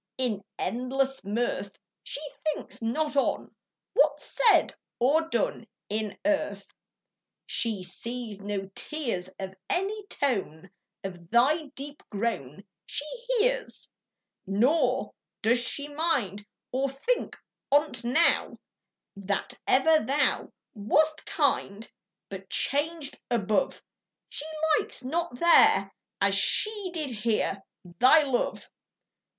[0.17, 3.53] In endless mirth, She thinks not on
[3.93, 6.65] What's said or done In earth:
[7.45, 10.71] She sees no tears, Or any tone
[11.03, 13.89] Of thy deep groan She hears;
[14.47, 17.37] Nor does she mind, Or think
[17.71, 18.57] on't now,
[19.15, 21.87] That ever thou Wast kind:
[22.27, 23.83] But changed above,
[24.29, 24.45] She
[24.79, 28.67] likes not there, As she did here, Thy love.